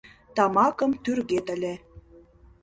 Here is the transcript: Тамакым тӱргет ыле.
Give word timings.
Тамакым 0.35 0.91
тӱргет 1.03 1.47
ыле. 1.55 1.73